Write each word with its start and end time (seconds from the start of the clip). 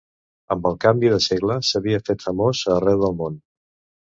Amb 0.53 0.63
el 0.69 0.77
canvi 0.85 1.11
de 1.15 1.19
segle, 1.25 1.57
s'havia 1.67 2.01
fet 2.09 2.27
famós 2.29 2.63
a 2.63 2.75
arreu 2.79 3.05
del 3.05 3.15
món. 3.23 3.39